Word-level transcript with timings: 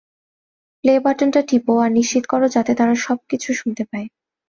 Play 0.83 0.93
বাটনটা 1.05 1.41
টিপো 1.49 1.73
আর 1.83 1.89
নিশ্চিত 1.91 2.23
করো 2.31 2.47
যাতে 2.55 2.71
তারা 2.75 2.93
সবকিছু 3.05 3.49
শুনতে 3.53 3.83
পায়। 3.89 4.07